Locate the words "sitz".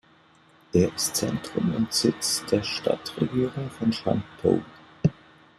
1.93-2.43